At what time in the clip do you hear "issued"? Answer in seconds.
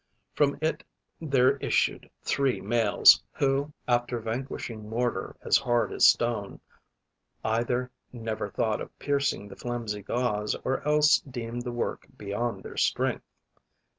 1.57-2.09